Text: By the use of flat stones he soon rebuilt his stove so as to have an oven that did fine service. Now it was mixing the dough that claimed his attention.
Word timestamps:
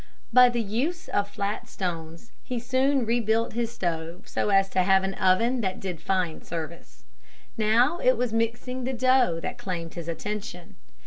By 0.33 0.49
the 0.49 0.63
use 0.63 1.07
of 1.09 1.29
flat 1.29 1.69
stones 1.69 2.31
he 2.43 2.57
soon 2.57 3.05
rebuilt 3.05 3.53
his 3.53 3.71
stove 3.71 4.27
so 4.27 4.49
as 4.49 4.67
to 4.69 4.81
have 4.81 5.03
an 5.03 5.13
oven 5.13 5.61
that 5.61 5.79
did 5.79 6.01
fine 6.01 6.41
service. 6.41 7.03
Now 7.55 7.99
it 7.99 8.17
was 8.17 8.33
mixing 8.33 8.83
the 8.83 8.93
dough 8.93 9.39
that 9.43 9.59
claimed 9.59 9.93
his 9.93 10.07
attention. 10.07 10.75